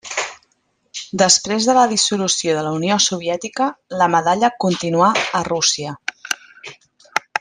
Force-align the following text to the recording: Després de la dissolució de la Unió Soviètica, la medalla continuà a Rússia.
Després 1.21 1.67
de 1.71 1.75
la 1.79 1.83
dissolució 1.91 2.55
de 2.59 2.63
la 2.67 2.71
Unió 2.77 2.97
Soviètica, 3.09 3.67
la 4.01 4.09
medalla 4.15 4.53
continuà 4.65 5.11
a 5.41 5.43
Rússia. 5.51 5.95